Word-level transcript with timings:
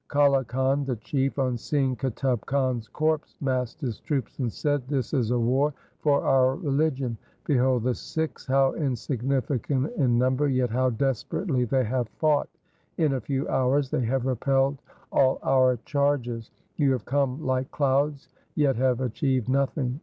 Kale 0.11 0.43
Khan 0.45 0.83
the 0.83 0.95
chief, 0.95 1.37
on 1.37 1.59
seeing 1.59 1.95
Qutub 1.95 2.43
Khan's 2.47 2.87
corpse, 2.87 3.35
massed 3.39 3.81
his 3.81 3.99
troops 3.99 4.39
and 4.39 4.51
said,' 4.51 4.87
This 4.87 5.13
is 5.13 5.29
a 5.29 5.37
war 5.37 5.75
for 5.99 6.23
our 6.23 6.55
religion. 6.55 7.15
Behold 7.43 7.83
the 7.83 7.93
Sikhs— 7.93 8.47
how 8.47 8.73
insignificant 8.73 9.91
in 9.97 10.17
number, 10.17 10.47
yet 10.47 10.71
how 10.71 10.89
desperately 10.89 11.65
they 11.65 11.83
have 11.83 12.09
fought! 12.17 12.49
In 12.97 13.13
a 13.13 13.21
few 13.21 13.47
hours 13.47 13.91
they 13.91 14.01
have 14.05 14.25
repelled 14.25 14.79
all 15.11 15.37
our 15.43 15.77
charges. 15.85 16.49
You 16.77 16.93
have 16.93 17.05
come 17.05 17.45
like 17.45 17.69
clouds, 17.69 18.27
yet 18.55 18.77
have 18.77 19.01
achieved 19.01 19.49
nothing. 19.49 19.99